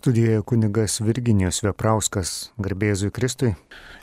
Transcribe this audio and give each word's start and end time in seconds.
Studijoje 0.00 0.40
kunigas 0.48 0.94
Virginijus 1.04 1.58
Veprauskas, 1.60 2.48
garbėzui 2.56 3.12
Kristui. 3.12 3.52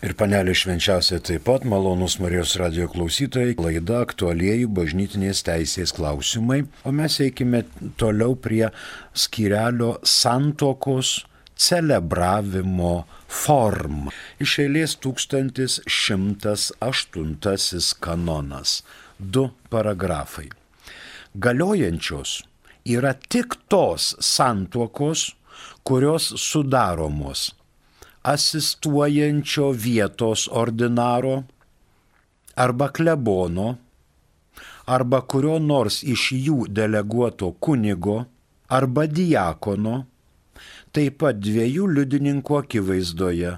Ir 0.05 0.13
panelė 0.13 0.53
švenčiausia 0.53 1.17
taip 1.25 1.41
pat 1.47 1.63
malonus 1.65 2.19
Marijos 2.21 2.53
radio 2.61 2.85
klausytojai, 2.93 3.57
laida 3.57 4.05
aktualieji 4.05 4.69
bažnytinės 4.77 5.41
teisės 5.47 5.89
klausimai. 5.97 6.69
O 6.85 6.93
mes 6.93 7.17
eikime 7.25 7.65
toliau 7.97 8.37
prie 8.37 8.69
skirelio 9.17 9.97
santokos 10.05 11.25
celebravimo 11.57 13.09
forma. 13.25 14.13
Iš 14.37 14.61
eilės 14.67 14.93
1108 15.01 17.97
kanonas. 18.05 18.85
Du 19.17 19.49
paragrafai. 19.73 20.45
Galiojančios 21.33 22.45
yra 22.85 23.17
tik 23.17 23.57
tos 23.65 24.13
santuokos, 24.21 25.33
kurios 25.87 26.33
sudaromos 26.43 27.47
asistuojančio 28.33 29.71
vietos 29.71 30.49
ordinaro 30.51 31.35
arba 32.55 32.87
klebono 32.89 33.67
arba 34.95 35.21
kurio 35.31 35.55
nors 35.59 36.01
iš 36.03 36.25
jų 36.47 36.57
deleguoto 36.79 37.53
kunigo 37.63 38.17
arba 38.79 39.07
diakono, 39.07 39.95
taip 40.91 41.19
pat 41.23 41.39
dviejų 41.39 41.87
liudininkų 41.95 42.59
akivaizdoje, 42.61 43.57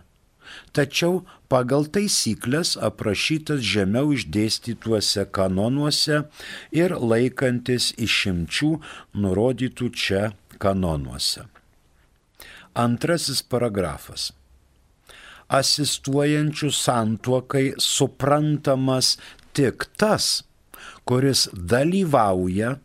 tačiau 0.73 1.21
pagal 1.49 1.85
taisyklės 1.95 2.75
aprašytas 2.89 3.61
žemiau 3.73 4.13
išdėstytuose 4.17 5.25
kanonuose 5.37 6.25
ir 6.81 6.97
laikantis 7.13 7.93
išimčių 7.97 8.75
nurodytų 9.23 9.95
čia 10.03 10.27
kanonuose. 10.61 11.49
Antrasis 12.77 13.41
paragrafas. 13.41 14.29
Asistuojančių 15.49 16.69
santuokai 16.75 17.71
suprantamas 17.81 19.15
tik 19.57 19.87
tas, 19.97 20.43
kuris 21.09 21.47
dalyvauja 21.53 22.75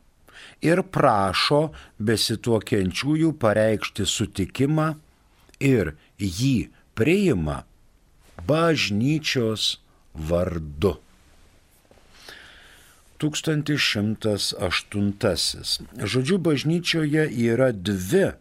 ir 0.65 0.83
prašo 0.97 1.69
besituokiančiųjų 2.01 3.35
pareikšti 3.41 4.07
sutikimą 4.09 4.95
ir 5.61 5.95
jį 6.19 6.71
priima 6.97 7.65
bažnyčios 8.48 9.77
vardu. 10.15 10.97
1108. 13.25 15.13
Žodžiu, 16.05 16.39
bažnyčioje 16.39 17.31
yra 17.31 17.73
dvi 17.73 18.33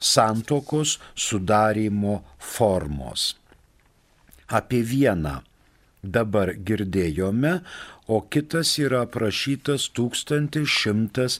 santokos 0.00 0.98
sudarimo 1.14 2.24
formos. 2.38 3.36
Apie 4.48 4.82
vieną 4.82 5.40
dabar 6.02 6.54
girdėjome, 6.56 7.60
o 8.08 8.20
kitas 8.32 8.78
yra 8.82 9.02
aprašytas 9.06 9.90
1116 9.94 11.38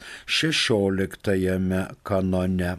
kanone. 2.06 2.77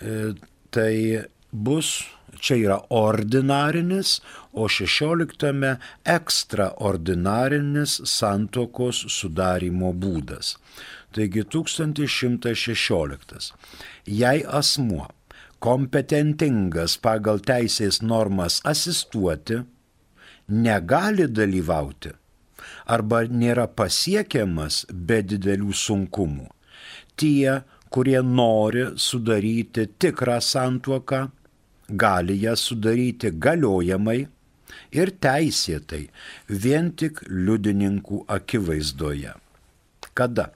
E, 0.00 0.34
tai 0.74 1.22
bus, 1.52 2.04
čia 2.40 2.56
yra 2.64 2.80
ordinarinis, 2.90 4.20
o 4.52 4.68
16 4.72 5.78
ekstraordinarinis 6.16 8.00
santokos 8.08 9.04
sudarimo 9.12 9.92
būdas. 9.92 10.56
Taigi 11.16 11.42
1116 11.48 13.54
jei 14.20 14.44
asmuo 14.60 15.06
kompetentingas 15.64 16.98
pagal 17.00 17.40
teisės 17.40 18.02
normas 18.04 18.60
asistuoti, 18.72 19.62
negali 20.48 21.26
dalyvauti 21.38 22.12
arba 22.96 23.22
nėra 23.26 23.66
pasiekiamas 23.78 24.84
be 24.92 25.22
didelių 25.22 25.72
sunkumų. 25.74 26.46
Tie, 27.16 27.62
kurie 27.90 28.20
nori 28.22 28.86
sudaryti 29.00 29.86
tikrą 29.98 30.40
santuoką, 30.44 31.28
gali 31.88 32.36
ją 32.42 32.56
sudaryti 32.58 33.32
galiojamai 33.32 34.18
ir 35.00 35.12
teisėtai 35.22 36.04
vien 36.48 36.92
tik 36.92 37.22
liudininkų 37.30 38.24
akivaizdoje. 38.38 39.34
Kada? 40.16 40.50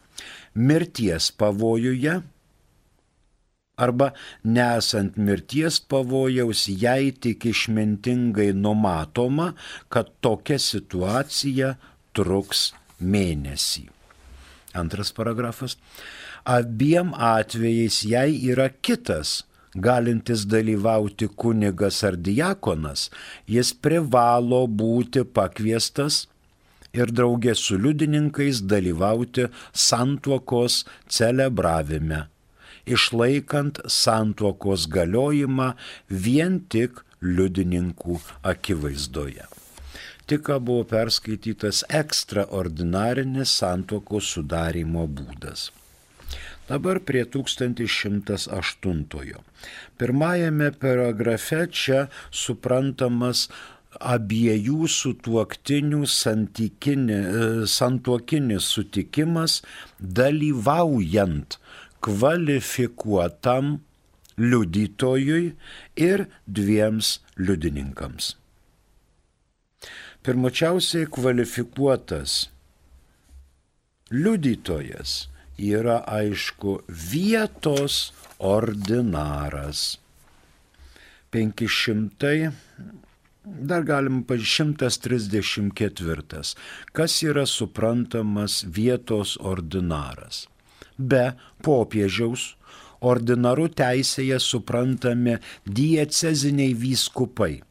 Mirties 0.55 1.31
pavojuje 1.31 2.21
arba 3.81 4.11
nesant 4.45 5.17
mirties 5.17 5.81
pavojaus, 5.81 6.67
jei 6.69 7.13
tik 7.23 7.47
išmintingai 7.53 8.51
numatoma, 8.53 9.53
kad 9.89 10.13
tokia 10.25 10.59
situacija 10.61 11.75
truks 12.17 12.71
mėnesį. 13.01 13.87
Antras 14.77 15.11
paragrafas. 15.17 15.79
Abiem 16.45 17.15
atvejais, 17.15 18.03
jei 18.07 18.37
yra 18.53 18.69
kitas, 18.71 19.43
galintis 19.75 20.47
dalyvauti 20.49 21.29
kunigas 21.41 22.01
ar 22.07 22.17
diakonas, 22.17 23.09
jis 23.47 23.73
privalo 23.77 24.65
būti 24.67 25.25
pakviestas 25.25 26.25
ir 26.97 27.15
draugė 27.15 27.55
su 27.55 27.79
liudininkais 27.79 28.65
dalyvauti 28.73 29.47
santuokos 29.87 30.83
celebravime 31.09 32.27
išlaikant 32.87 33.81
santuokos 33.87 34.87
galiojimą 34.91 35.73
vien 36.27 36.61
tik 36.73 37.03
liudininkų 37.21 38.21
akivaizdoje. 38.53 39.45
Tik 40.31 40.49
buvo 40.63 40.85
perskaitytas 40.87 41.83
ekstraordinarinis 42.01 43.51
santuokos 43.61 44.31
sudarimo 44.37 45.07
būdas. 45.07 45.71
Dabar 46.71 47.01
prie 47.03 47.25
1108. 47.27 49.35
Pirmajame 49.99 50.71
paragrafe 50.85 51.65
čia 51.75 52.05
suprantamas 52.31 53.49
abiejų 54.01 54.89
sutuoktinių 54.89 56.07
santuokinis 57.69 58.69
sutikimas 58.75 59.61
dalyvaujant 60.01 61.59
kvalifikuotam 62.01 63.79
liudytojui 64.41 65.53
ir 66.01 66.25
dviems 66.47 67.19
liudininkams. 67.37 68.37
Pirmačiausiai 70.25 71.09
kvalifikuotas 71.13 72.49
liudytojas 74.11 75.29
yra 75.61 76.01
aišku 76.09 76.81
vietos 76.89 78.13
ordinaras. 78.41 79.99
500, 81.31 82.51
dar 83.45 83.83
galim 83.83 84.23
pa 84.23 84.37
134. 84.37 86.55
Kas 86.93 87.23
yra 87.23 87.47
suprantamas 87.47 88.65
vietos 88.69 89.39
ordinaras? 89.41 90.49
be 91.01 91.33
popiežiaus 91.65 92.53
ordinaru 93.01 93.73
teisėje 93.81 94.37
suprantami 94.45 95.39
dieceziniai 95.79 96.75
vyskupai 96.77 97.63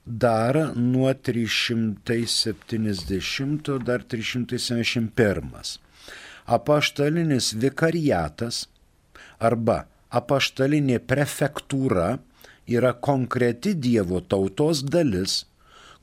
dar 0.09 0.73
nuo 0.75 1.13
370, 1.13 3.79
dar 3.85 4.03
371. 4.03 5.79
Apaštalinis 6.49 7.53
vikariatas 7.53 8.65
arba 9.37 9.85
apaštalinė 10.09 10.97
prefektūra 11.05 12.17
yra 12.69 12.93
konkreti 12.93 13.73
Dievo 13.73 14.21
tautos 14.21 14.83
dalis, 14.85 15.43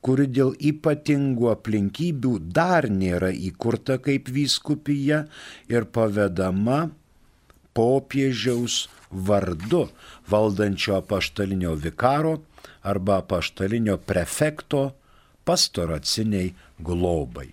kuri 0.04 0.26
dėl 0.30 0.52
ypatingų 0.70 1.48
aplinkybių 1.52 2.32
dar 2.58 2.88
nėra 2.90 3.32
įkurta 3.48 3.98
kaip 4.02 4.28
vyskupija 4.30 5.24
ir 5.72 5.88
pavedama 5.96 6.86
popiežiaus 7.76 8.86
vardu 9.10 9.86
valdančio 10.30 10.96
apaštalinio 11.00 11.74
vikaro 11.82 12.36
arba 12.86 13.20
paštalinio 13.32 13.98
prefekto 13.98 14.88
pastoraciniai 15.46 16.52
globai. 16.82 17.48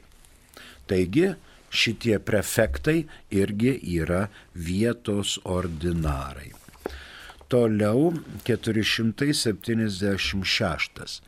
Taigi 0.89 1.30
šitie 1.74 2.19
prefektai 2.19 3.00
irgi 3.33 3.77
yra 4.00 4.27
vietos 4.54 5.39
ordinarai. 5.44 6.62
Toliau 7.53 8.17
476. 8.50 11.21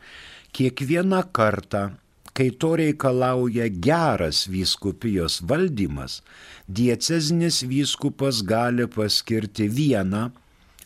Kiekvieną 0.50 1.22
kartą, 1.38 1.94
kai 2.34 2.50
to 2.50 2.74
reikalauja 2.82 3.70
geras 3.70 4.50
vyskupijos 4.50 5.38
valdymas, 5.48 6.26
dieceznis 6.66 7.62
vyskupas 7.70 8.42
gali 8.42 8.90
paskirti 8.90 9.70
vieną 9.70 10.34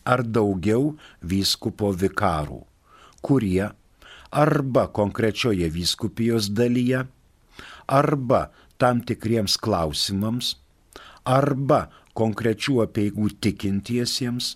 ar 0.05 0.21
daugiau 0.35 0.93
vyskupo 1.21 1.89
vikarų 2.03 2.61
kurie 3.21 3.69
arba 4.31 4.87
konkrečioje 4.87 5.69
vyskupijos 5.69 6.49
dalyje, 6.49 7.05
arba 7.87 8.49
tam 8.77 9.01
tikriems 9.05 9.57
klausimams, 9.61 10.55
arba 11.25 11.87
konkrečių 12.17 12.81
apieigų 12.85 13.29
tikintiesiems, 13.43 14.55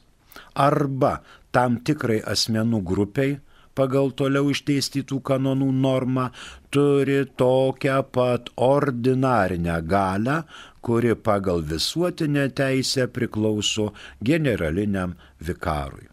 arba 0.56 1.20
tam 1.52 1.80
tikrai 1.88 2.22
asmenų 2.34 2.82
grupiai 2.84 3.38
pagal 3.76 4.12
toliau 4.16 4.50
išdėstytų 4.54 5.20
kanonų 5.30 5.68
normą 5.84 6.30
turi 6.72 7.24
tokią 7.40 7.98
pat 8.16 8.52
ordinarinę 8.56 9.82
galę, 9.84 10.38
kuri 10.82 11.16
pagal 11.16 11.64
visuotinę 11.72 12.48
teisę 12.56 13.08
priklauso 13.12 13.92
generaliniam 14.24 15.18
vikarui. 15.42 16.08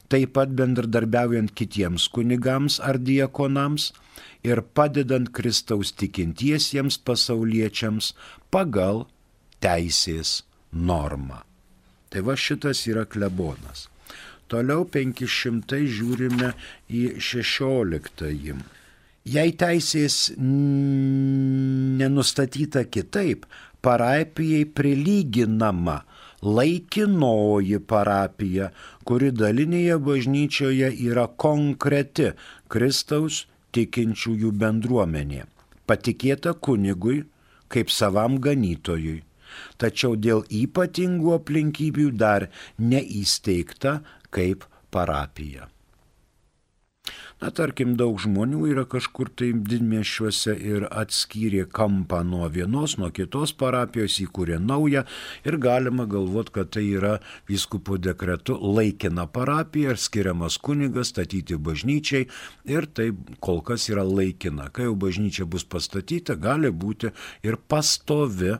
Taip 0.08 0.32
pat 0.38 0.54
bendradarbiaujant 0.56 1.52
kitiems 1.52 2.08
kunigams 2.14 2.78
ar 2.80 2.96
diekonams 2.96 3.92
ir 4.46 4.62
padedant 4.76 5.28
Kristaus 5.36 5.92
tikintiesiems 6.00 6.96
pasauliečiams 7.04 8.14
pagal 8.54 9.04
teisės 9.60 10.42
normą. 10.72 11.42
Tai 12.08 12.20
va 12.24 12.34
šitas 12.40 12.86
yra 12.88 13.04
klebonas. 13.04 13.88
Toliau 14.48 14.86
500 14.88 15.84
žiūrime 15.92 16.54
į 16.88 17.20
16. 17.20 18.56
Jei 19.28 19.52
teisės 19.60 20.32
nenustatyta 22.00 22.84
kitaip, 22.88 23.44
parapijai 23.84 24.64
prilyginama 24.64 25.98
laikinoji 26.42 27.78
parapija, 27.92 28.70
kuri 29.04 29.30
dalinėje 29.34 29.98
bažnyčioje 30.08 30.90
yra 31.08 31.26
konkreti 31.44 32.32
Kristaus 32.70 33.46
tikinčiųjų 33.74 34.52
bendruomenė, 34.60 35.46
patikėta 35.86 36.54
kunigui 36.54 37.24
kaip 37.68 37.90
savam 37.92 38.38
ganytojui, 38.40 39.22
tačiau 39.80 40.16
dėl 40.16 40.44
ypatingų 40.48 41.34
aplinkybių 41.38 42.12
dar 42.16 42.48
neįsteigta 42.78 43.98
kaip 44.30 44.64
parapija. 44.94 45.68
Na, 47.38 47.52
tarkim, 47.54 47.92
daug 47.94 48.16
žmonių 48.18 48.64
yra 48.72 48.82
kažkur 48.90 49.28
tai 49.38 49.52
didmiešiuose 49.54 50.56
ir 50.58 50.88
atskyrė 50.90 51.68
kampą 51.70 52.24
nuo 52.26 52.48
vienos, 52.50 52.96
nuo 52.98 53.12
kitos 53.14 53.52
parapijos, 53.54 54.16
įkūrė 54.24 54.56
naują 54.58 55.04
ir 55.46 55.58
galima 55.62 56.08
galvoti, 56.10 56.54
kad 56.56 56.72
tai 56.74 56.82
yra 56.98 57.12
vyskupo 57.46 57.94
dekretu 58.02 58.56
laikina 58.58 59.28
parapija 59.30 59.94
ir 59.94 60.02
skiriamas 60.02 60.56
kunigas 60.58 61.12
statyti 61.14 61.60
bažnyčiai 61.62 62.26
ir 62.74 62.88
tai 62.90 63.12
kol 63.38 63.62
kas 63.62 63.86
yra 63.92 64.02
laikina. 64.02 64.66
Kai 64.74 64.88
jau 64.88 64.98
bažnyčia 64.98 65.46
bus 65.46 65.62
pastatyta, 65.62 66.34
gali 66.34 66.74
būti 66.74 67.14
ir 67.46 67.60
pastovi 67.70 68.56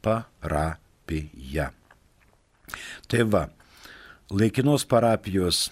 parapija. 0.00 1.68
Tai 3.12 3.22
va, 3.28 3.44
laikinos 4.32 4.88
parapijos 4.88 5.66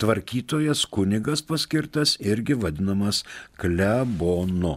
tvarkytojas 0.00 0.80
kunigas 0.94 1.40
paskirtas 1.44 2.10
irgi 2.20 2.54
vadinamas 2.62 3.24
klebonu. 3.60 4.76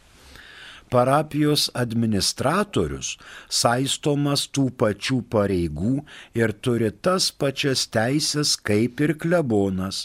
parapijos 0.93 1.63
administratorius 1.83 3.07
saistomas 3.59 4.41
tų 4.55 4.65
pačių 4.81 5.17
pareigų 5.35 5.93
ir 6.37 6.53
turi 6.67 6.91
tas 7.07 7.31
pačias 7.43 7.87
teisės 7.95 8.51
kaip 8.69 9.01
ir 9.07 9.15
klebonas, 9.23 10.03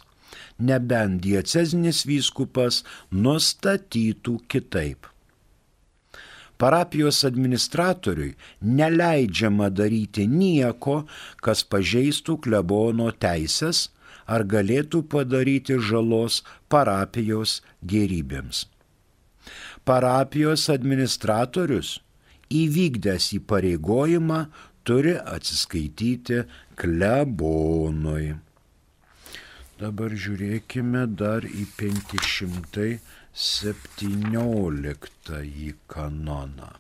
nebent 0.71 1.21
diecezinis 1.27 2.01
vyskupas 2.09 2.81
nustatytų 3.27 4.35
kitaip. 4.49 5.01
Parapijos 6.59 7.21
administratoriui 7.29 8.33
neleidžiama 8.63 9.69
daryti 9.71 10.27
nieko, 10.31 11.05
kas 11.45 11.63
pažeistų 11.63 12.41
klebono 12.47 13.13
teisės 13.27 13.85
ar 14.27 14.43
galėtų 14.55 15.05
padaryti 15.13 15.79
žalos 15.91 16.43
parapijos 16.69 17.61
gerybėms 17.95 18.67
parapijos 19.89 20.67
administratorius 20.73 21.95
įvykdęs 22.53 23.31
įpareigojimą 23.39 24.41
turi 24.89 25.15
atsiskaityti 25.37 26.43
klebonui. 26.81 28.35
Dabar 29.81 30.17
žiūrėkime 30.25 31.07
dar 31.23 31.47
į 31.49 31.65
517 33.39 35.75
kanoną. 35.87 36.75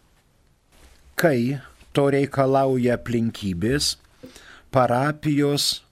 Kai 1.15 1.62
to 1.95 2.11
reikalauja 2.11 2.99
aplinkybės, 2.99 3.95
parapijos 4.75 5.87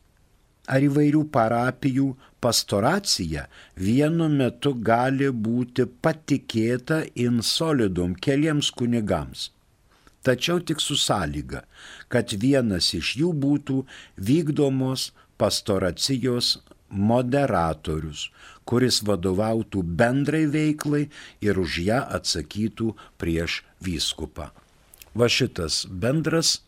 ar 0.67 0.83
įvairių 0.83 1.23
parapijų 1.37 2.19
pastoracija 2.43 3.47
vienu 3.79 4.27
metu 4.33 4.75
gali 4.91 5.31
būti 5.31 5.87
patikėta 6.03 7.07
insolidum 7.15 8.19
keliems 8.19 8.75
kunigams. 8.75 9.55
Tačiau 10.27 10.59
tik 10.67 10.83
su 10.83 10.99
sąlyga, 10.99 11.63
kad 12.11 12.35
vienas 12.43 12.91
iš 12.99 13.23
jų 13.23 13.31
būtų 13.47 13.87
vykdomos 14.19 15.15
pastoracijos 15.39 16.59
moderatorius, 16.91 18.29
kuris 18.67 19.01
vadovautų 19.07 19.83
bendrai 19.83 20.45
veiklai 20.51 21.07
ir 21.45 21.59
už 21.59 21.81
ją 21.87 22.03
atsakytų 22.19 22.93
prieš 23.19 23.63
vyskupą. 23.83 24.51
Va 25.17 25.29
šitas 25.33 25.85
bendras 25.89 26.61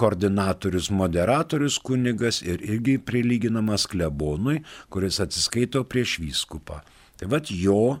koordinatorius, 0.00 0.90
moderatorius 0.90 1.78
kunigas 1.84 2.40
ir 2.42 2.62
irgi 2.64 2.98
prilyginamas 2.98 3.86
klebonui, 3.90 4.62
kuris 4.92 5.20
atsiskaito 5.24 5.84
prieš 5.84 6.18
vyskupą. 6.22 6.80
Tai 7.18 7.28
vad 7.32 7.50
jo 7.52 7.98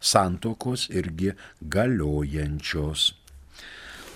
santokos 0.00 0.88
irgi 0.90 1.32
galiojančios. 1.60 3.12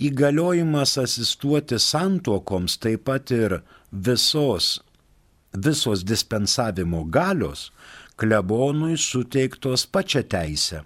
Įgaliojimas 0.00 0.96
asistuoti 1.02 1.76
santuokoms 1.76 2.78
taip 2.80 3.04
pat 3.08 3.32
ir 3.36 3.60
visos 3.92 4.78
visos 5.52 6.04
dispensavimo 6.06 7.04
galios 7.04 7.70
klebonui 8.16 8.96
suteiktos 8.96 9.86
pačia 9.86 10.22
teisė 10.22 10.84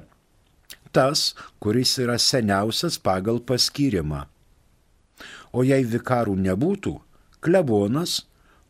tas, 0.92 1.32
kuris 1.62 1.94
yra 2.02 2.18
seniausias 2.18 2.98
pagal 2.98 3.38
paskirimą. 3.46 4.26
O 5.52 5.62
jei 5.62 5.84
vikarų 5.86 6.34
nebūtų, 6.48 6.96
klebonas 7.44 8.22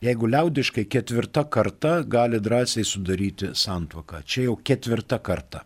Jeigu 0.00 0.30
liaudiškai 0.32 0.86
ketvirta 0.88 1.42
karta 1.44 1.98
gali 2.08 2.38
drąsiai 2.40 2.86
sudaryti 2.88 3.50
santuoką. 3.52 4.22
Čia 4.24 4.46
jau 4.46 4.54
ketvirta 4.64 5.18
karta. 5.20 5.60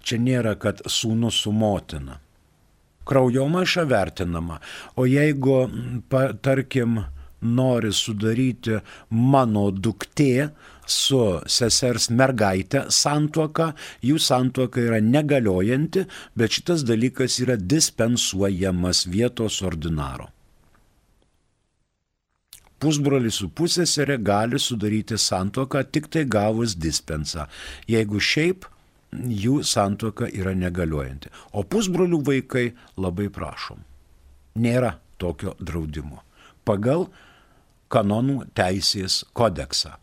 Čia 0.00 0.16
nėra, 0.24 0.54
kad 0.56 0.80
sūnus 0.88 1.42
su 1.44 1.52
motina. 1.52 2.16
Kraujomaša 3.08 3.84
vertinama. 3.90 4.56
O 4.96 5.04
jeigu, 5.04 5.58
pa, 6.08 6.30
tarkim, 6.32 7.02
nori 7.44 7.92
sudaryti 7.92 8.80
mano 9.10 9.66
duktė 9.70 10.48
su 10.88 11.20
sesers 11.44 12.08
mergaitė 12.08 12.86
santuoka, 12.88 13.74
jų 14.00 14.16
santuoka 14.16 14.80
yra 14.80 15.02
negaliojanti, 15.04 16.06
bet 16.32 16.56
šitas 16.56 16.88
dalykas 16.88 17.36
yra 17.44 17.60
dispensuojamas 17.60 19.04
vietos 19.12 19.60
ordinaro. 19.60 20.32
Pusbrolis 22.78 23.40
su 23.40 23.48
pusėserė 23.50 24.18
gali 24.22 24.58
sudaryti 24.62 25.18
santuoką 25.18 25.82
tik 25.90 26.06
tai 26.14 26.24
gavus 26.30 26.76
dispensą. 26.78 27.48
Jeigu 27.90 28.20
šiaip 28.22 28.68
jų 29.12 29.62
santuoka 29.66 30.28
yra 30.30 30.54
negaliojanti. 30.54 31.32
O 31.52 31.64
pusbrolių 31.64 32.20
vaikai 32.26 32.68
labai 33.00 33.28
prašom. 33.34 33.80
Nėra 34.62 34.94
tokio 35.18 35.56
draudimo. 35.58 36.22
Pagal 36.64 37.08
kanonų 37.90 38.44
teisės 38.54 39.24
kodeksą. 39.32 39.96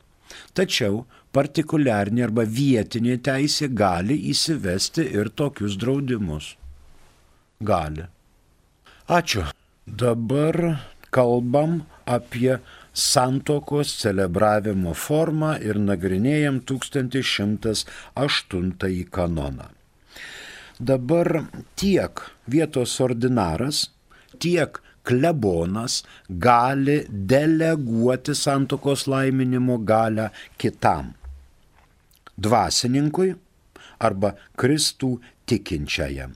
Tačiau 0.58 1.06
partikuliarnė 1.36 2.26
arba 2.28 2.44
vietinė 2.44 3.20
teisė 3.24 3.70
gali 3.72 4.18
įsivesti 4.32 5.06
ir 5.16 5.30
tokius 5.30 5.78
draudimus. 5.80 6.56
Gali. 7.62 8.08
Ačiū. 9.08 9.46
Dabar 9.86 10.82
kalbam 11.14 11.84
apie 12.06 12.58
santokos 12.94 13.98
celebravimo 14.02 14.94
formą 14.94 15.60
ir 15.60 15.80
nagrinėjam 15.80 16.60
1108 16.72 19.06
kanoną. 19.18 19.68
Dabar 20.80 21.44
tiek 21.76 22.22
vietos 22.52 23.02
ordinaras, 23.02 23.92
tiek 24.40 24.82
klebonas 25.06 26.04
gali 26.30 27.06
deleguoti 27.10 28.36
santokos 28.36 29.08
laiminimo 29.08 29.78
galę 29.78 30.30
kitam 30.58 31.14
dvasininkui 32.38 33.36
arba 34.00 34.36
Kristų 34.60 35.20
tikinčiajam. 35.48 36.36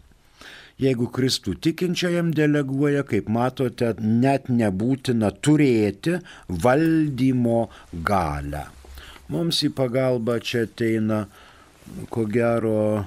Jeigu 0.79 1.09
Kristų 1.11 1.57
tikinčiajam 1.59 2.29
deleguoja, 2.31 3.03
kaip 3.07 3.27
matote, 3.35 3.89
net 3.99 4.47
nebūtina 4.47 5.27
turėti 5.43 6.19
valdymo 6.47 7.67
galę. 8.07 8.63
Mums 9.29 9.59
į 9.67 9.69
pagalbą 9.75 10.39
čia 10.39 10.63
ateina, 10.65 11.27
ko 12.13 12.23
gero, 12.31 13.05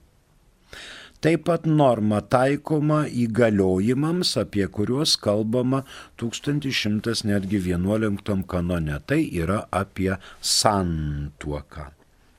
Taip 1.21 1.43
pat 1.45 1.67
norma 1.69 2.23
taikoma 2.33 3.03
įgaliojimams, 3.13 4.41
apie 4.41 4.65
kuriuos 4.73 5.21
kalbama 5.21 5.85
1111 6.23 8.41
kanone. 8.49 8.97
Tai 9.05 9.21
yra 9.43 9.69
apie 9.83 10.17
santuoką. 10.41 11.93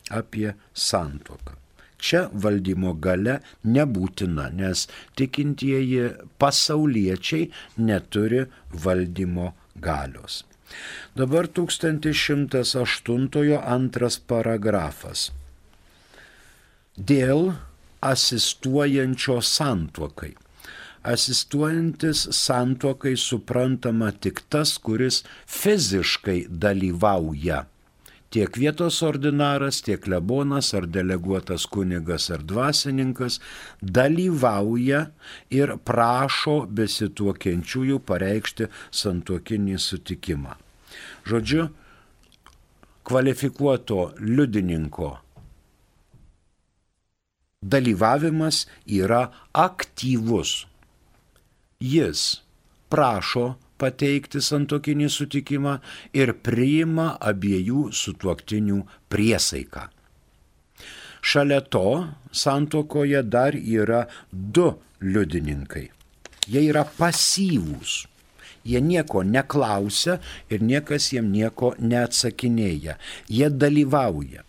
Apie 0.10 0.58
santuoką. 0.74 1.62
Čia 2.02 2.34
valdymo 2.34 2.98
gale 2.98 3.46
nebūtina, 3.62 4.50
nes 4.58 4.90
tikintieji 5.14 6.34
pasauliečiai 6.42 7.54
neturi 7.78 8.50
valdymo 8.74 9.54
galios. 9.78 10.42
Dabar 11.14 11.46
1108 11.46 13.62
antras 13.62 14.18
paragrafas. 14.18 15.30
Dėl 16.98 17.54
asistuojančio 18.02 19.42
santuokai. 19.42 20.34
Asistuojantis 21.04 22.28
santuokai 22.32 23.16
suprantama 23.18 24.12
tik 24.12 24.42
tas, 24.50 24.78
kuris 24.78 25.24
fiziškai 25.48 26.46
dalyvauja. 26.50 27.66
Tiek 28.32 28.58
vietos 28.58 29.02
ordinaras, 29.04 29.82
tiek 29.84 30.06
lebonas 30.08 30.70
ar 30.78 30.86
deleguotas 30.88 31.66
kunigas 31.68 32.30
ar 32.32 32.46
dvasininkas 32.48 33.42
dalyvauja 33.82 35.02
ir 35.52 35.74
prašo 35.84 36.62
besituokiančiųjų 36.80 37.98
pareikšti 38.08 38.70
santuokinį 39.02 39.76
sutikimą. 39.84 40.56
Žodžiu, 41.28 41.68
kvalifikuoto 43.04 44.14
liudininko 44.22 45.12
dalyvavimas 47.62 48.66
yra 48.86 49.30
aktyvus. 49.54 50.66
Jis 51.82 52.42
prašo 52.90 53.56
pateikti 53.82 54.42
santokinį 54.42 55.10
sutikimą 55.10 55.78
ir 56.18 56.34
priima 56.46 57.16
abiejų 57.32 57.90
sutuoktinių 57.94 58.82
priesaiką. 59.10 59.88
Šalia 61.22 61.62
to 61.62 61.88
santokoje 62.34 63.22
dar 63.24 63.58
yra 63.58 64.06
du 64.32 64.72
liudininkai. 65.02 65.90
Jie 66.50 66.64
yra 66.70 66.86
pasyvūs. 66.98 68.06
Jie 68.66 68.82
nieko 68.82 69.24
neklausia 69.26 70.20
ir 70.50 70.62
niekas 70.62 71.10
jiem 71.14 71.32
nieko 71.34 71.74
neatsakinėja. 71.82 72.98
Jie 73.30 73.50
dalyvauja 73.50 74.46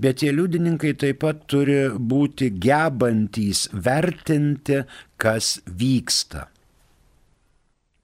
bet 0.00 0.20
tie 0.22 0.32
liudininkai 0.34 0.94
taip 0.98 1.22
pat 1.24 1.42
turi 1.50 1.88
būti 1.98 2.52
gebantys 2.60 3.66
vertinti, 3.72 4.82
kas 5.20 5.58
vyksta. 5.66 6.46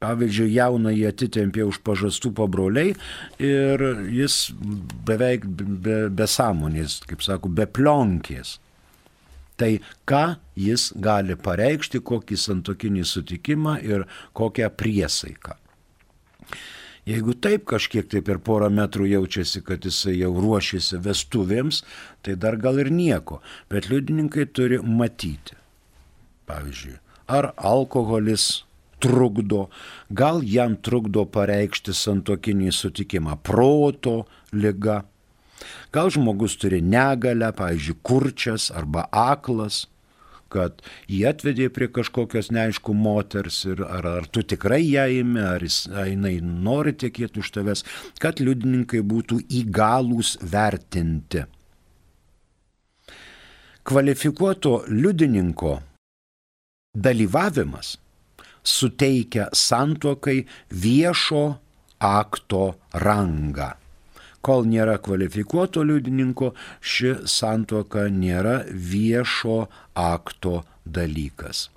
Pavyzdžiui, 0.05 0.51
jauną 0.59 0.93
jį 0.93 1.07
atitempė 1.09 1.65
už 1.65 1.79
pažastų 1.87 2.35
pabroliai 2.37 2.93
ir 3.41 3.85
jis 4.13 4.51
beveik 5.09 5.47
be, 5.47 6.11
be 6.13 6.29
sąmonės, 6.29 6.99
kaip 7.09 7.25
sako, 7.25 7.49
be 7.49 7.65
plionkės. 7.65 8.59
Tai 9.57 9.71
ką 10.11 10.25
jis 10.59 10.91
gali 10.99 11.39
pareikšti, 11.39 12.03
kokį 12.03 12.39
santokinį 12.43 13.05
sutikimą 13.07 13.79
ir 13.87 14.09
kokią 14.35 14.69
priesaiką. 14.75 15.55
Jeigu 17.05 17.35
taip 17.37 17.67
kažkiek 17.69 18.07
tai 18.09 18.23
per 18.25 18.39
porą 18.41 18.71
metrų 18.73 19.11
jaučiasi, 19.11 19.61
kad 19.67 19.85
jisai 19.85 20.15
jau 20.17 20.31
ruošiasi 20.41 21.03
vestuvėms, 21.05 21.83
tai 22.25 22.37
dar 22.41 22.57
gal 22.57 22.81
ir 22.81 22.89
nieko, 22.89 23.43
bet 23.69 23.91
liudininkai 23.91 24.47
turi 24.49 24.79
matyti. 24.81 25.59
Pavyzdžiui, 26.49 26.97
ar 27.29 27.53
alkoholis 27.61 28.65
trukdo, 29.05 29.67
gal 30.09 30.41
jam 30.49 30.79
trukdo 30.81 31.27
pareikšti 31.29 31.93
santokinį 31.93 32.73
sutikimą 32.73 33.37
proto 33.45 34.23
lyga, 34.57 35.03
gal 35.93 36.09
žmogus 36.09 36.57
turi 36.57 36.81
negalę, 36.81 37.53
pavyzdžiui, 37.53 38.01
kurčias 38.01 38.71
arba 38.73 39.05
aklas 39.13 39.85
kad 40.53 40.83
jį 41.11 41.25
atvedė 41.31 41.69
prie 41.75 41.89
kažkokios 41.93 42.51
neaišku 42.55 42.95
moters 42.97 43.63
ir 43.69 43.83
ar, 43.87 44.07
ar 44.21 44.29
tu 44.31 44.43
tikrai 44.43 44.83
ją 44.83 45.07
įimi, 45.19 45.43
ar 45.43 45.65
jis, 45.65 45.85
jinai 45.89 46.37
nori 46.43 46.95
tekėti 46.97 47.43
už 47.43 47.51
tavęs, 47.57 47.85
kad 48.23 48.43
liudininkai 48.43 49.03
būtų 49.03 49.41
įgalūs 49.63 50.37
vertinti. 50.43 51.45
Kvalifikuoto 53.85 54.79
liudininko 54.89 55.75
dalyvavimas 56.97 57.99
suteikia 58.65 59.51
santuokai 59.53 60.47
viešo 60.73 61.45
akto 62.01 62.65
rangą. 63.05 63.84
Kol 64.45 64.67
nėra 64.69 64.99
kvalifikuoto 65.01 65.81
liudininko, 65.89 66.53
ši 66.85 67.15
santuoka 67.31 68.11
nėra 68.13 68.59
viešo 68.69 69.63
akto 69.97 70.61
dalykas. 70.85 71.71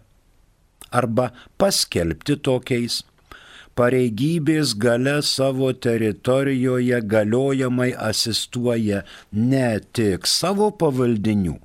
arba 0.92 1.32
paskelbti 1.60 2.38
tokiais, 2.46 3.02
pareigybės 3.78 4.74
gale 4.82 5.20
savo 5.22 5.70
teritorijoje 5.74 7.02
galiojamai 7.14 7.92
asistuoja 8.10 9.04
ne 9.34 9.68
tik 9.94 10.26
savo 10.30 10.72
pavaldinių, 10.82 11.58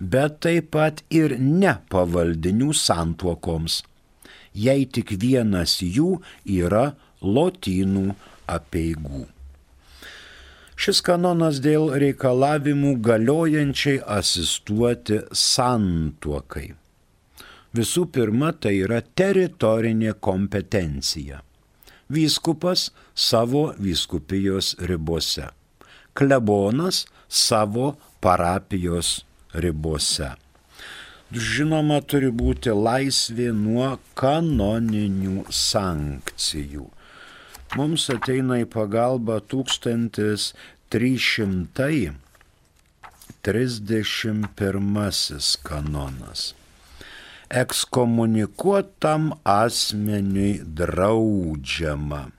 bet 0.00 0.40
taip 0.44 0.70
pat 0.74 1.02
ir 1.10 1.36
nepavaldinių 1.38 2.72
santuokoms, 2.74 3.82
jei 4.54 4.86
tik 4.86 5.14
vienas 5.20 5.80
jų 5.82 6.18
yra 6.44 6.94
lotynų 7.22 8.14
apieigų. 8.50 9.24
Šis 10.74 11.00
kanonas 11.06 11.60
dėl 11.62 11.92
reikalavimų 12.02 12.96
galiojančiai 13.02 14.00
asistuoti 14.10 15.20
santuokai. 15.30 16.72
Visų 17.74 18.04
pirma, 18.14 18.52
tai 18.52 18.76
yra 18.82 19.00
teritorinė 19.02 20.14
kompetencija. 20.22 21.40
Vyskupas 22.10 22.90
savo 23.14 23.68
vyskupijos 23.78 24.74
ribose. 24.90 25.48
Klebonas 26.14 27.04
savo 27.26 27.94
parapijos 28.22 29.24
ribose. 29.54 30.34
Žinoma, 31.34 31.98
turi 32.06 32.30
būti 32.30 32.70
laisvė 32.70 33.50
nuo 33.56 33.98
kanoninių 34.18 35.44
sankcijų. 35.50 36.84
Mums 37.74 38.10
ateina 38.12 38.58
į 38.62 38.66
pagalbą 38.70 39.40
1331 39.50 42.14
kanonas. 45.66 46.54
Ekskomunikuotam 47.50 49.34
asmeniui 49.42 50.62
draudžiama. 50.62 52.30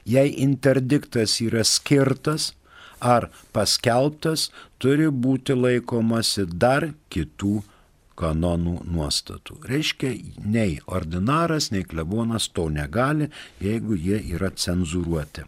jei 0.03 0.35
interdiktas 0.43 1.39
yra 1.45 1.63
skirtas 1.63 2.51
ar 2.99 3.29
paskelbtas, 3.55 4.51
turi 4.77 5.07
būti 5.07 5.55
laikomasi 5.55 6.43
dar 6.51 6.91
kitų 7.07 7.63
kanonų 8.19 8.75
nuostatų. 8.87 9.53
Reiškia, 9.69 10.09
nei 10.45 10.79
ordinaras, 10.87 11.71
nei 11.71 11.83
klebonas 11.87 12.47
to 12.55 12.69
negali, 12.69 13.29
jeigu 13.63 13.95
jie 13.99 14.19
yra 14.35 14.49
cenzuruoti. 14.51 15.41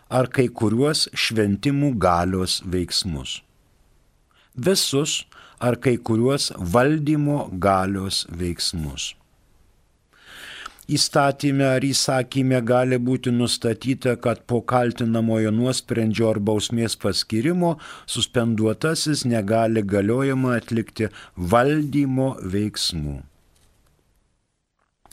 ar 0.08 0.28
kai 0.30 0.48
kuriuos 0.48 1.08
šventimų 1.16 1.96
galios 1.98 2.62
veiksmus. 2.64 3.42
Visus 4.54 5.24
ar 5.60 5.76
kai 5.76 5.96
kuriuos 5.96 6.50
valdymo 6.72 7.46
galios 7.52 8.24
veiksmus. 8.30 9.14
Įstatymė 10.86 11.64
ar 11.66 11.82
įsakymė 11.82 12.60
gali 12.62 12.98
būti 13.02 13.32
nustatyta, 13.34 14.12
kad 14.22 14.44
po 14.46 14.60
kaltinamojo 14.62 15.50
nuosprendžio 15.50 16.28
ar 16.30 16.38
bausmės 16.38 16.94
paskirimo 17.02 17.72
suspenduotasis 18.06 19.24
negali 19.26 19.82
galiojama 19.82 20.54
atlikti 20.60 21.10
valdymo 21.36 22.28
veiksmų. 22.54 23.16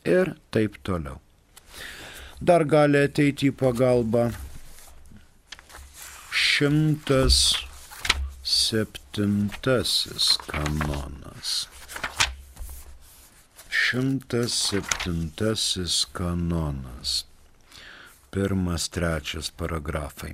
Ir 0.06 0.36
taip 0.54 0.78
toliau. 0.86 1.18
Dar 2.38 2.68
gali 2.70 3.02
ateiti 3.08 3.50
į 3.50 3.58
pagalbą 3.58 4.28
šimtas 6.30 7.40
Septintasis 8.44 10.34
kanonas. 10.52 11.68
Šimtas 13.72 14.52
septintasis 14.52 16.06
kanonas. 16.12 17.24
Pirmas, 18.36 18.90
trečias 18.92 19.48
paragrafai. 19.48 20.34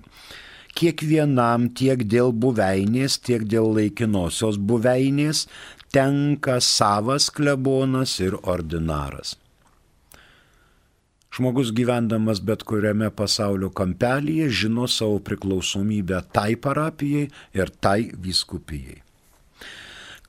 Kiekvienam 0.73 1.67
tiek 1.77 2.01
dėl 2.01 2.33
buveinės, 2.33 3.19
tiek 3.21 3.45
dėl 3.45 3.69
laikinosios 3.77 4.57
buveinės 4.57 5.45
tenka 5.93 6.57
savas 6.65 7.29
klebonas 7.29 8.17
ir 8.25 8.39
ordinaras. 8.41 9.35
Žmogus 11.29 11.69
gyvendamas 11.77 12.41
bet 12.41 12.63
kuriame 12.65 13.11
pasaulio 13.13 13.69
kampelyje 13.69 14.49
žino 14.49 14.87
savo 14.87 15.19
priklausomybę 15.19 16.23
tai 16.33 16.55
parapijai 16.55 17.29
ir 17.53 17.69
tai 17.81 18.09
vyskupijai. 18.13 18.97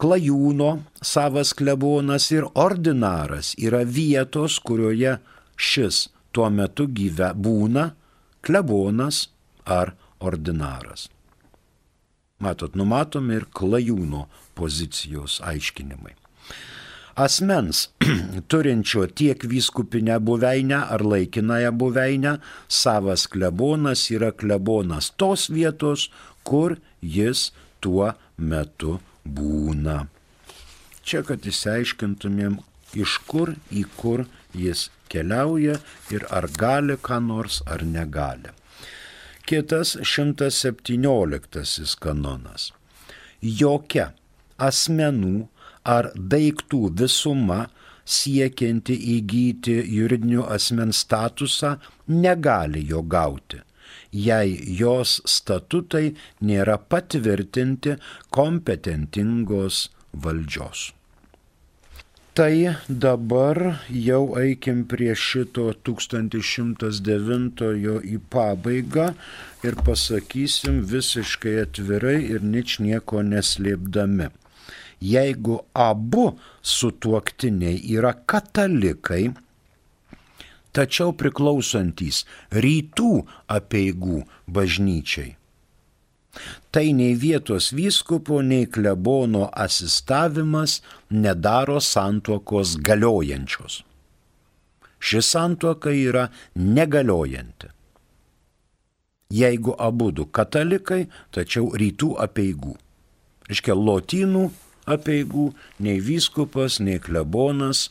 Klajūno 0.00 0.70
savas 1.04 1.52
klebonas 1.56 2.30
ir 2.32 2.46
ordinaras 2.54 3.52
yra 3.60 3.82
vietos, 3.84 4.56
kurioje 4.60 5.18
šis 5.56 6.06
tuo 6.32 6.48
metu 6.50 6.86
gyve 6.88 7.32
būna 7.36 7.90
klebonas 8.40 9.26
ar 9.64 9.92
ordinaras. 10.20 11.08
Matot, 12.40 12.76
numatomi 12.76 13.36
ir 13.36 13.44
klajūno 13.52 14.24
pozicijos 14.56 15.40
aiškinimai. 15.44 16.19
Asmens 17.24 17.88
turinčio 18.50 19.06
tiek 19.18 19.44
vyskupinę 19.52 20.16
buveinę 20.20 20.78
ar 20.94 21.02
laikinąją 21.12 21.72
buveinę, 21.80 22.32
savas 22.68 23.26
klebonas 23.32 24.06
yra 24.14 24.30
klebonas 24.32 25.10
tos 25.20 25.50
vietos, 25.56 26.08
kur 26.44 26.78
jis 27.02 27.50
tuo 27.80 28.12
metu 28.38 28.98
būna. 29.24 30.06
Čia, 31.04 31.20
kad 31.28 31.44
įsiaiškintumėm, 31.44 32.60
iš 32.96 33.18
kur 33.28 33.54
į 33.70 33.84
kur 34.00 34.24
jis 34.56 34.88
keliauja 35.12 35.76
ir 36.14 36.26
ar 36.30 36.48
gali 36.56 36.96
ką 36.96 37.20
nors 37.26 37.60
ar 37.66 37.84
negali. 37.84 38.54
Kitas 39.44 39.96
117 40.00 41.96
kanonas. 42.00 42.70
Jokia 43.42 44.12
asmenų 44.60 45.48
ar 45.96 46.10
daiktų 46.34 46.82
visuma 47.02 47.60
siekianti 48.18 48.96
įgyti 49.16 49.76
juridinių 49.96 50.46
asmens 50.56 51.02
statusą 51.04 51.74
negali 52.10 52.84
jo 52.92 53.02
gauti, 53.16 53.60
jei 54.28 54.56
jos 54.80 55.18
statutai 55.36 56.06
nėra 56.52 56.78
patvirtinti 56.92 57.98
kompetentingos 58.36 59.84
valdžios. 60.24 60.90
Tai 62.40 62.76
dabar 62.88 63.58
jau 63.90 64.36
eikim 64.38 64.84
prie 64.90 65.14
šito 65.18 65.64
1109 65.88 67.90
į 68.14 68.18
pabaigą 68.32 69.08
ir 69.66 69.74
pasakysim 69.88 70.78
visiškai 70.92 71.56
atvirai 71.66 72.18
ir 72.22 72.40
nič 72.54 72.78
nieko 72.86 73.18
neslėpdami. 73.32 74.28
Jeigu 75.00 75.60
abu 75.72 76.26
sutuoktiniai 76.60 77.80
yra 77.96 78.12
katalikai, 78.12 79.30
tačiau 80.76 81.16
priklausantys 81.16 82.24
rytų 82.52 83.12
apieigų 83.48 84.22
bažnyčiai, 84.46 85.34
Tai 86.70 86.92
nei 86.94 87.14
vietos 87.18 87.72
vyskupo, 87.74 88.38
nei 88.42 88.66
klebono 88.66 89.48
asistavimas 89.64 90.78
nedaro 91.10 91.80
santuokos 91.82 92.76
galiojančios. 92.86 93.82
Ši 95.00 95.22
santuoka 95.24 95.90
yra 95.90 96.28
negaliojanti. 96.54 97.72
Jeigu 99.30 99.74
abu 99.78 100.10
du 100.14 100.26
katalikai, 100.26 101.08
tačiau 101.34 101.70
rytų 101.80 102.14
apieigų. 102.26 102.74
Iškia, 103.50 103.74
lotynų 103.74 104.44
apieigų 104.96 105.50
nei 105.86 106.00
vyskupas, 106.04 106.80
nei 106.80 106.98
klebonas 107.02 107.88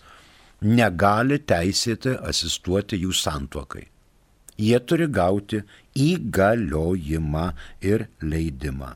negali 0.61 1.39
teisėti 1.39 2.17
asistuoti 2.33 2.99
jų 3.05 3.15
santuokai 3.15 3.87
jie 4.59 4.79
turi 4.83 5.07
gauti 5.07 5.63
įgaliojimą 5.95 7.53
ir 7.91 8.07
leidimą. 8.21 8.95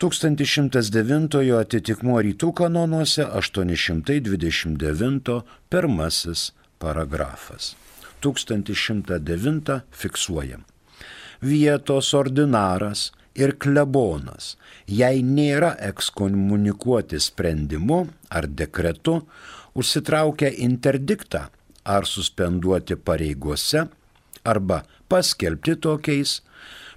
1109 0.00 1.58
atitikmuo 1.58 2.20
rytų 2.24 2.52
kanonuose 2.56 3.24
829 3.26 5.42
pirmasis 5.68 6.52
paragrafas. 6.80 7.76
1109 8.24 9.82
fiksuojam. 10.02 10.62
Vietos 11.40 12.14
ordinaras 12.14 13.12
ir 13.38 13.54
klebonas, 13.62 14.56
jei 14.86 15.22
nėra 15.22 15.74
ekskomunikuoti 15.90 17.20
sprendimu 17.22 18.02
ar 18.30 18.48
dekretu, 18.48 19.20
užsitraukia 19.74 20.50
interdiktą 20.66 21.46
ar 21.84 22.06
suspenduoti 22.06 22.96
pareigose, 22.96 23.86
arba 24.44 24.82
paskelbti 25.10 25.76
tokiais, 25.84 26.40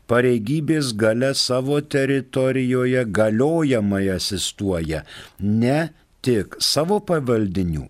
pareigybės 0.10 0.93
gale 1.00 1.32
savo 1.38 1.80
teritorijoje 1.82 3.06
galiojamai 3.17 4.08
asistuoja 4.15 5.04
ne 5.39 5.78
tik 6.24 6.58
savo 6.63 7.00
pavaldinių, 7.08 7.88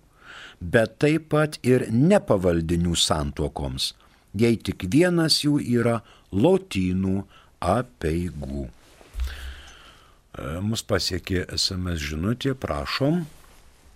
bet 0.62 0.98
taip 1.04 1.30
pat 1.34 1.58
ir 1.66 1.88
nepavaldinių 1.92 2.96
santuokoms, 2.98 3.94
jei 4.34 4.58
tik 4.58 4.86
vienas 4.94 5.42
jų 5.44 5.60
yra 5.80 6.00
lotynų 6.32 7.24
apeigų. 7.64 8.68
E, 8.68 10.46
mus 10.66 10.84
pasiekė 10.86 11.46
SMS 11.56 12.04
žinutė, 12.04 12.54
prašom. 12.60 13.24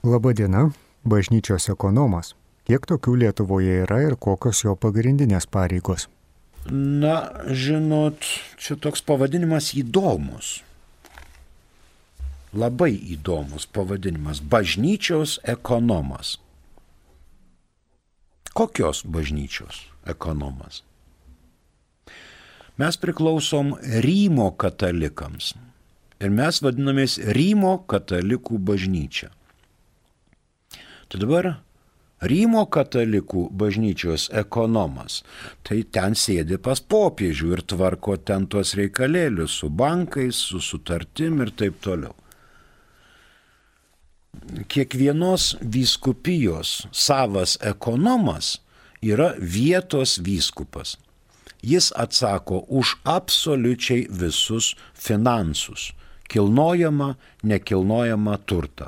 Labadiena, 0.07 0.69
bažnyčios 1.03 1.69
ekonomas. 1.73 2.33
Kiek 2.67 2.83
tokių 2.83 3.15
Lietuvoje 3.23 3.83
yra 3.85 4.01
ir 4.03 4.17
kokios 4.19 4.63
jo 4.65 4.75
pagrindinės 4.75 5.47
pareigos? 5.47 6.07
Na, 6.67 7.45
žinot, 7.47 8.25
čia 8.59 8.75
toks 8.75 8.99
pavadinimas 9.07 9.71
įdomus. 9.79 10.57
Labai 12.51 12.91
įdomus 13.15 13.67
pavadinimas- 13.71 14.41
bažnyčios 14.53 15.39
ekonomas. 15.43 16.37
Kokios 18.53 19.05
bažnyčios 19.05 19.85
ekonomas? 20.05 20.83
Mes 22.77 22.97
priklausom 23.01 23.71
Rymo 24.05 24.51
katalikams 24.61 25.55
ir 26.21 26.33
mes 26.33 26.59
vadinamės 26.61 27.15
Rymo 27.33 27.79
katalikų 27.89 28.59
bažnyčia. 28.61 29.31
Tai 31.09 31.21
dabar 31.23 31.47
Rymo 32.21 32.63
katalikų 32.73 33.47
bažnyčios 33.53 34.27
ekonomas, 34.29 35.23
tai 35.65 35.83
ten 35.89 36.13
sėdi 36.17 36.57
pas 36.61 36.81
popiežių 36.81 37.51
ir 37.57 37.63
tvarko 37.73 38.17
ten 38.17 38.45
tuos 38.45 38.75
reikalėlius 38.77 39.57
su 39.61 39.69
bankais, 39.69 40.37
su 40.37 40.61
sutartim 40.61 41.41
ir 41.45 41.53
taip 41.57 41.81
toliau. 41.81 42.13
Kiekvienos 44.69 45.55
vyskupijos 45.61 46.87
savas 46.93 47.57
ekonomas 47.65 48.59
yra 49.01 49.33
vietos 49.37 50.19
vyskupas. 50.21 50.97
Jis 51.67 51.91
atsako 51.95 52.63
už 52.79 52.95
absoliučiai 53.03 54.07
visus 54.09 54.75
finansus- 54.93 55.91
kilnojamą, 56.31 57.15
nekilnojamą 57.43 58.35
turtą. 58.47 58.87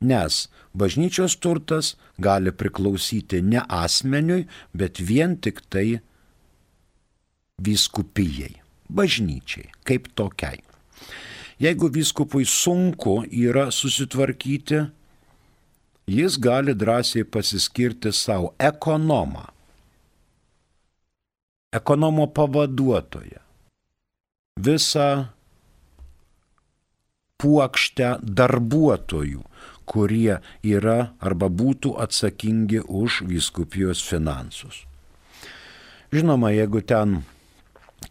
Nes 0.00 0.48
bažnyčios 0.74 1.36
turtas 1.40 1.96
gali 2.18 2.52
priklausyti 2.52 3.42
ne 3.42 3.62
asmeniui, 3.68 4.46
bet 4.74 5.00
vien 5.00 5.36
tik 5.36 5.60
tai 5.70 6.00
vyskupijai, 7.62 8.60
bažnyčiai, 8.90 9.70
kaip 9.84 10.08
tokiai. 10.14 10.60
Jeigu 11.58 11.88
vyskupui 11.88 12.44
sunku 12.44 13.22
yra 13.30 13.70
susitvarkyti, 13.70 14.90
jis 16.06 16.36
gali 16.38 16.74
drąsiai 16.74 17.24
pasiskirti 17.24 18.12
savo 18.12 18.54
ekonomą, 18.58 19.53
ekonomo 21.74 22.28
pavaduotoją, 22.30 23.40
visą 24.56 25.08
puokštę 27.42 28.14
darbuotojų, 28.22 29.42
kurie 29.84 30.38
yra 30.64 30.98
arba 31.20 31.50
būtų 31.52 31.96
atsakingi 32.00 32.80
už 32.80 33.24
vyskupijos 33.28 34.00
finansus. 34.06 34.84
Žinoma, 36.14 36.54
jeigu 36.54 36.80
ten 36.80 37.24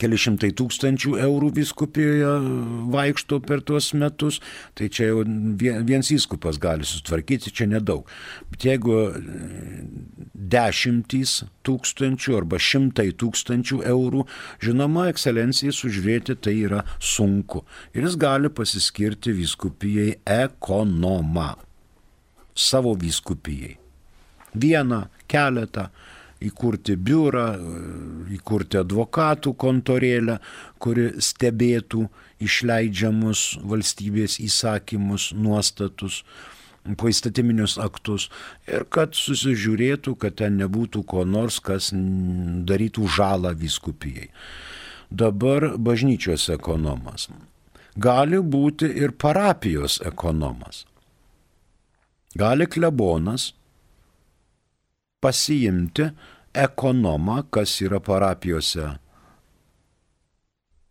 keli 0.01 0.17
šimtai 0.19 0.51
tūkstančių 0.57 1.15
eurų 1.23 1.51
viskupijoje 1.57 2.31
vaikšto 2.93 3.39
per 3.45 3.63
tuos 3.65 3.91
metus, 3.97 4.39
tai 4.77 4.89
čia 4.93 5.09
jau 5.11 5.23
vienas 5.25 6.11
įskupas 6.13 6.59
gali 6.61 6.87
sutvarkyti, 6.87 7.53
čia 7.53 7.67
nedaug. 7.71 8.09
Bet 8.51 8.67
jeigu 8.67 8.97
dešimtys 10.33 11.35
tūkstančių 11.67 12.37
arba 12.39 12.59
šimtai 12.61 13.09
tūkstančių 13.19 13.81
eurų, 13.93 14.25
žinoma, 14.63 15.09
ekscelencijai 15.13 15.75
sužiūrėti 15.75 16.37
tai 16.43 16.57
yra 16.67 16.83
sunku. 16.99 17.63
Ir 17.95 18.07
jis 18.07 18.17
gali 18.19 18.51
pasiskirti 18.53 19.35
viskupijai 19.37 20.17
ekonomą 20.25 21.53
savo 22.53 22.93
vyskupijai. 22.99 23.77
Vieną, 24.53 25.07
keletą, 25.27 25.87
įkurti 26.49 26.95
biurą, 26.99 27.47
įkurti 28.35 28.79
advokatų 28.81 29.53
kontorėlę, 29.59 30.39
kuri 30.83 31.11
stebėtų 31.23 32.07
išleidžiamus 32.43 33.45
valstybės 33.63 34.39
įsakymus, 34.43 35.31
nuostatus, 35.35 36.23
poįstatyminius 36.99 37.77
aktus 37.79 38.27
ir 38.67 38.83
kad 38.91 39.15
susižiūrėtų, 39.15 40.17
kad 40.19 40.35
ten 40.41 40.59
nebūtų 40.59 41.05
ko 41.07 41.23
nors, 41.23 41.61
kas 41.63 41.91
darytų 41.93 43.07
žalą 43.07 43.53
vyskupijai. 43.55 44.29
Dabar 45.13 45.75
bažnyčios 45.77 46.49
ekonomas. 46.49 47.29
Gali 47.95 48.39
būti 48.41 48.89
ir 48.89 49.13
parapijos 49.13 50.01
ekonomas. 50.01 50.85
gali 52.35 52.65
klebonas 52.65 53.53
pasiimti 55.21 56.09
ekonomą, 56.53 57.43
kas 57.51 57.79
yra 57.85 57.99
parapijose 58.03 58.93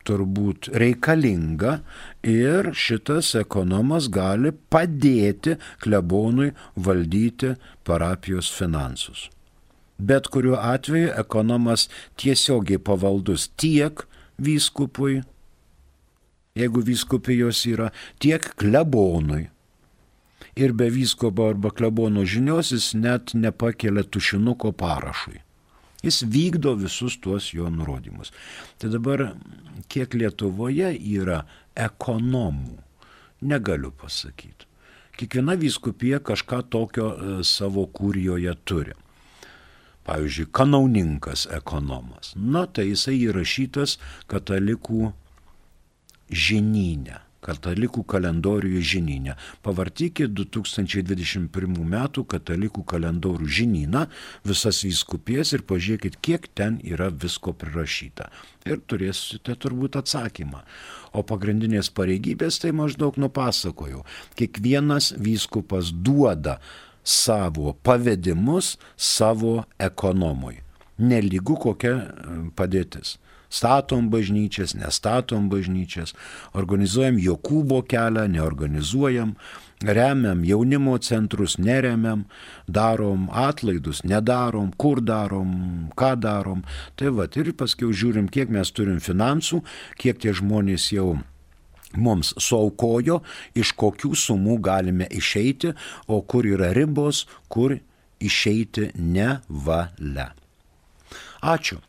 turbūt 0.06 0.70
reikalinga 0.78 1.78
ir 2.26 2.72
šitas 2.74 3.32
ekonomas 3.38 4.08
gali 4.12 4.52
padėti 4.72 5.56
klebonui 5.82 6.50
valdyti 6.76 7.54
parapijos 7.86 8.50
finansus. 8.56 9.28
Bet 10.02 10.26
kuriuo 10.34 10.58
atveju 10.58 11.12
ekonomas 11.20 11.88
tiesiogiai 12.18 12.82
pavaldus 12.82 13.48
tiek 13.60 14.04
vyskupui, 14.42 15.20
jeigu 16.58 16.82
vyskupijos 16.88 17.62
yra, 17.70 17.92
tiek 18.18 18.48
klebonui. 18.58 19.46
Ir 20.58 20.74
be 20.76 20.90
vyskupo 20.92 21.46
arba 21.48 21.70
klebono 21.72 22.26
žinios 22.28 22.74
jis 22.74 22.90
net 22.98 23.32
nepakelia 23.38 24.02
tušinuko 24.04 24.74
parašui. 24.76 25.41
Jis 26.02 26.22
vykdo 26.26 26.74
visus 26.80 27.18
tuos 27.22 27.52
jo 27.54 27.70
nurodymus. 27.70 28.32
Tai 28.78 28.90
dabar, 28.90 29.32
kiek 29.88 30.14
Lietuvoje 30.18 30.90
yra 30.98 31.44
ekonomų, 31.78 32.76
negaliu 33.46 33.92
pasakyti. 33.94 34.66
Kiekviena 35.16 35.54
vyskupija 35.60 36.22
kažką 36.24 36.62
tokio 36.72 37.08
e, 37.12 37.34
savo 37.44 37.84
kūrijoje 37.86 38.54
turi. 38.64 38.94
Pavyzdžiui, 40.08 40.48
kanauninkas 40.50 41.44
ekonomas. 41.54 42.32
Na, 42.34 42.64
tai 42.66 42.88
jisai 42.88 43.20
įrašytas 43.28 43.98
katalikų 44.32 45.12
žinynę 46.32 47.20
katalikų 47.42 48.04
kalendoriuje 48.08 48.82
žinyne. 48.94 49.36
Pavartykite 49.66 50.30
2021 50.30 51.80
m. 51.82 51.96
katalikų 52.28 52.84
kalendorių 52.88 53.48
žinyną, 53.58 54.06
visas 54.46 54.82
vyskupijas 54.86 55.52
ir 55.56 55.66
pažiūrėkit, 55.68 56.18
kiek 56.22 56.48
ten 56.54 56.78
yra 56.86 57.10
visko 57.10 57.54
prirašyta. 57.58 58.30
Ir 58.68 58.82
turėsite 58.86 59.56
turbūt 59.58 59.98
atsakymą. 59.98 60.62
O 61.12 61.24
pagrindinės 61.26 61.90
pareigybės 61.92 62.60
tai 62.62 62.72
maždaug 62.76 63.18
nupasakojau. 63.20 64.04
Kiekvienas 64.38 65.12
vyskupas 65.18 65.92
duoda 65.92 66.60
savo 67.02 67.74
pavedimus 67.82 68.76
savo 68.96 69.64
ekonomui. 69.82 70.62
Nelygu 71.02 71.56
kokia 71.58 71.96
padėtis 72.54 73.16
statom 73.52 74.08
bažnyčias, 74.12 74.74
nestatom 74.78 75.50
bažnyčias, 75.52 76.14
organizuojam 76.56 77.20
Jokūbo 77.20 77.82
kelią, 77.88 78.26
neorganizuojam, 78.32 79.34
remiam 79.82 80.44
jaunimo 80.44 80.96
centrus, 80.98 81.58
neremiam, 81.58 82.24
darom 82.66 83.28
atlaidus, 83.32 84.02
nedarom, 84.04 84.72
kur 84.76 85.02
darom, 85.02 85.90
ką 85.98 86.14
darom. 86.20 86.62
Tai 86.96 87.12
va, 87.18 87.28
ir 87.28 87.52
paskui 87.58 87.92
žiūrim, 87.92 88.30
kiek 88.32 88.50
mes 88.52 88.72
turim 88.72 89.02
finansų, 89.02 89.62
kiek 90.00 90.22
tie 90.22 90.34
žmonės 90.38 90.92
jau 90.94 91.16
mums 91.96 92.32
suaukojo, 92.40 93.20
iš 93.58 93.74
kokių 93.76 94.14
sumų 94.16 94.58
galime 94.64 95.08
išeiti, 95.12 95.74
o 96.08 96.22
kur 96.22 96.48
yra 96.48 96.72
ribos, 96.72 97.26
kur 97.52 97.76
išeiti 98.22 98.92
nevalia. 98.96 100.32
Ačiū. 101.42 101.82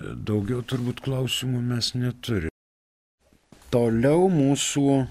Daugiau 0.00 0.62
turbūt 0.64 1.04
klausimų 1.04 1.60
mes 1.68 1.92
neturime. 1.94 2.48
Toliau 3.72 4.28
mūsų 4.32 5.06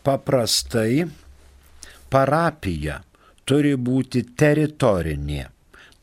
Paprastai 0.05 1.05
parapija 2.13 3.01
turi 3.45 3.75
būti 3.77 4.21
teritorinė. 4.37 5.49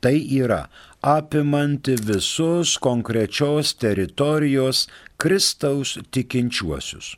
Tai 0.03 0.15
yra 0.15 0.69
apimanti 1.03 1.95
visus 2.11 2.79
konkrečios 2.83 3.75
teritorijos 3.79 4.89
Kristaus 5.19 5.99
tikinčiuosius. 6.11 7.17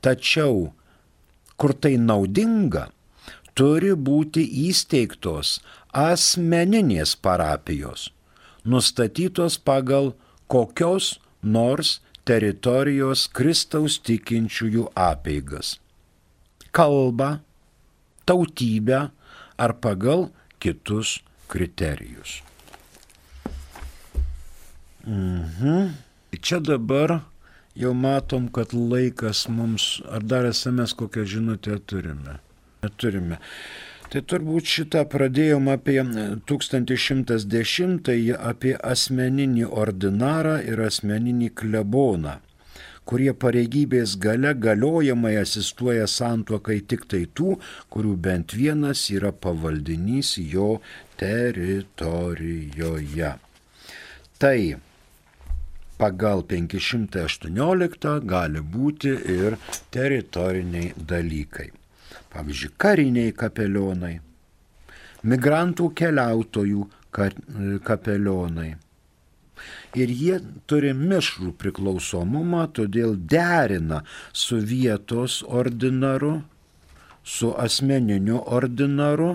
Tačiau, 0.00 0.72
kur 1.56 1.72
tai 1.76 1.96
naudinga, 2.00 2.88
turi 3.52 3.92
būti 3.92 4.46
įsteigtos 4.68 5.58
asmeninės 5.92 7.16
parapijos, 7.16 8.10
nustatytos 8.64 9.58
pagal 9.58 10.12
kokios 10.50 11.18
nors 11.42 11.98
teritorijos 12.28 13.26
Kristaus 13.32 13.98
tikinčiųjų 14.06 14.90
apeigas. 14.94 15.78
Kalbą, 16.70 17.40
tautybę 18.28 19.08
ar 19.58 19.74
pagal 19.82 20.28
kitus 20.62 21.18
kriterijus. 21.50 22.40
Mhm. 25.06 25.90
Čia 26.40 26.60
dabar 26.60 27.20
jau 27.74 27.92
matom, 27.94 28.46
kad 28.48 28.72
laikas 28.72 29.48
mums, 29.48 29.98
ar 30.08 30.22
dar 30.22 30.46
SMS 30.52 30.94
kokią 30.94 31.24
žinutę 31.26 31.78
turime. 31.86 32.38
Neturime. 32.82 33.40
Tai 34.10 34.24
turbūt 34.26 34.66
šitą 34.66 35.04
pradėjom 35.06 35.68
apie 35.70 36.00
1110, 36.50 38.08
apie 38.50 38.72
asmeninį 38.92 39.68
ordinarą 39.82 40.54
ir 40.66 40.80
asmeninį 40.82 41.50
kleboną, 41.60 42.32
kurie 43.06 43.30
pareigybės 43.44 44.16
gale 44.24 44.50
galiojamai 44.66 45.36
asistuoja 45.44 46.10
santuokai 46.10 46.80
tik 46.90 47.06
tai 47.14 47.22
tų, 47.38 47.54
kurių 47.94 48.18
bent 48.26 48.58
vienas 48.58 49.06
yra 49.14 49.30
pavaldinys 49.30 50.42
jo 50.42 50.82
teritorijoje. 51.22 53.32
Tai 54.42 54.60
pagal 56.02 56.42
518 56.50 58.18
gali 58.34 58.60
būti 58.74 59.14
ir 59.38 59.54
teritoriniai 59.94 60.98
dalykai 60.98 61.70
pavyzdžiui, 62.34 62.74
kariniai 62.80 63.32
kapelionai, 63.36 64.14
migrantų 65.26 65.90
keliautojų 65.98 66.86
kapelionai, 67.86 68.70
Ir 69.98 70.10
jie 70.14 70.36
turi 70.70 70.92
mišrų 70.96 71.52
priklausomumą, 71.60 72.66
todėl 72.76 73.16
derina 73.32 74.02
su 74.32 74.60
vietos 74.72 75.40
ordinaru, 75.60 76.40
su 77.24 77.50
asmeniniu 77.64 78.38
ordinaru 78.58 79.32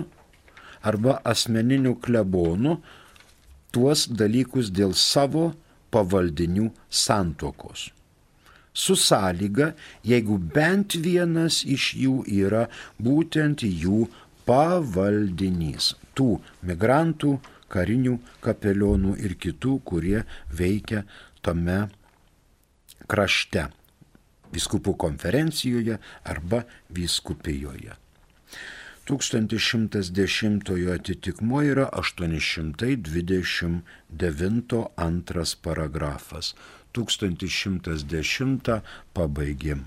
arba 0.86 1.18
asmeniniu 1.32 1.94
klebonu 2.02 2.78
tuos 3.74 4.06
dalykus 4.08 4.72
dėl 4.72 4.96
savo 4.96 5.50
pavaldinių 5.92 6.70
santokos. 6.88 7.90
Su 8.76 8.96
sąlyga, 9.00 9.72
jeigu 10.04 10.36
bent 10.38 10.98
vienas 11.00 11.62
iš 11.64 11.94
jų 11.96 12.16
yra 12.28 12.66
būtent 13.00 13.64
jų 13.64 14.04
pavaldinys, 14.44 15.94
tų 16.12 16.36
migrantų, 16.68 17.38
karinių 17.72 18.18
kapelionų 18.44 19.16
ir 19.24 19.38
kitų, 19.40 19.80
kurie 19.88 20.26
veikia 20.60 21.06
tame 21.42 21.86
krašte, 23.10 23.66
viskupų 24.52 24.92
konferencijoje 25.06 25.96
arba 26.24 26.64
viskupijoje. 26.92 27.92
1110 29.06 30.94
atitikmuo 30.94 31.62
yra 31.62 31.90
829 31.94 34.88
antras 34.96 35.54
paragrafas. 35.54 36.54
1110 36.96 38.80
pabaigėm. 39.16 39.86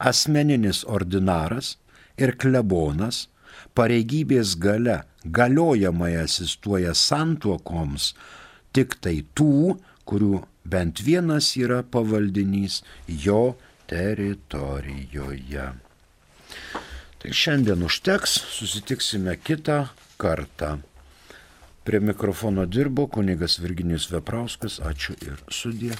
Asmeninis 0.00 0.84
ordinaras 0.88 1.76
ir 2.20 2.36
klebonas 2.40 3.26
pareigybės 3.76 4.56
gale 4.60 5.02
galiojamai 5.24 6.14
asistuoja 6.22 6.94
santuokoms 6.96 8.12
tik 8.76 8.96
tai 9.04 9.20
tų, 9.36 9.76
kurių 10.08 10.42
bent 10.64 11.02
vienas 11.04 11.52
yra 11.58 11.82
pavaldinys 11.82 12.80
jo 13.06 13.56
teritorijoje. 13.90 15.66
Tai 17.20 17.32
šiandien 17.36 17.82
užteks, 17.84 18.38
susitiksime 18.54 19.36
kitą 19.36 19.82
kartą. 20.20 20.78
Prie 21.84 22.00
mikrofono 22.00 22.64
dirbo 22.68 23.06
kunigas 23.12 23.58
Virginijus 23.60 24.08
Veprauskas, 24.12 24.78
ačiū 24.84 25.16
ir 25.26 25.42
sudė. 25.52 25.96